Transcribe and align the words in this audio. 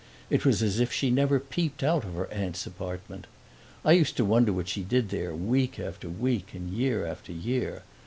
It 0.31 0.45
was 0.47 0.63
as 0.63 0.79
if 0.79 0.91
she 0.91 1.11
never 1.11 1.39
peeped 1.39 1.83
out 1.83 2.03
of 2.03 2.15
her 2.15 2.25
aunt's 2.33 2.65
apartment. 2.65 3.27
I 3.85 3.91
used 3.91 4.17
to 4.17 4.25
wonder 4.25 4.51
what 4.51 4.67
she 4.67 4.81
did 4.81 5.09
there 5.09 5.31
week 5.35 5.79
after 5.79 6.09
week 6.09 6.55
and 6.55 6.71
year 6.71 7.05
after 7.05 7.31
year. 7.31 7.83